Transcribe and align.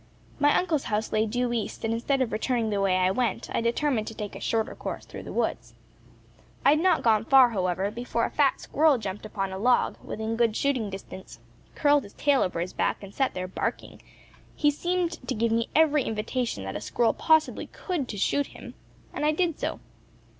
My 0.39 0.57
uncle's 0.57 0.85
house 0.85 1.13
lay 1.13 1.27
due 1.27 1.53
east, 1.53 1.85
and 1.85 1.93
instead 1.93 2.23
of 2.23 2.31
returning 2.31 2.71
the 2.71 2.81
way 2.81 2.97
I 2.97 3.11
went, 3.11 3.51
I 3.53 3.61
determined 3.61 4.07
to 4.07 4.15
take 4.15 4.35
a 4.35 4.39
shorter 4.39 4.73
course 4.73 5.05
through 5.05 5.21
the 5.21 5.31
woods. 5.31 5.75
I 6.65 6.71
had 6.71 6.79
not 6.79 7.03
gone 7.03 7.23
far, 7.23 7.51
however, 7.51 7.91
before 7.91 8.25
a 8.25 8.31
fat 8.31 8.59
squirrel 8.59 8.97
jumped 8.97 9.27
upon 9.27 9.51
a 9.51 9.59
log, 9.59 9.97
within 10.03 10.35
good 10.35 10.55
shooting 10.57 10.89
distance, 10.89 11.37
curled 11.75 12.01
his 12.03 12.13
tail 12.13 12.41
over 12.41 12.61
his 12.61 12.73
back, 12.73 13.03
and 13.03 13.13
sat 13.13 13.35
there 13.35 13.47
barking; 13.47 14.01
he 14.55 14.71
seemed 14.71 15.21
to 15.27 15.35
give 15.35 15.51
me 15.51 15.69
every 15.75 16.01
invitation 16.05 16.63
that 16.63 16.75
a 16.75 16.81
squirrel 16.81 17.13
possibly 17.13 17.67
could 17.67 18.07
to 18.07 18.17
shoot 18.17 18.47
him, 18.47 18.73
and 19.13 19.23
I 19.23 19.31
did 19.31 19.59
so. 19.59 19.79